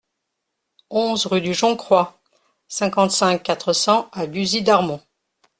onze 0.89 1.27
rue 1.27 1.41
du 1.41 1.53
Joncroy, 1.53 2.07
cinquante-cinq, 2.67 3.43
quatre 3.43 3.71
cents 3.71 4.09
à 4.13 4.25
Buzy-Darmont 4.25 4.99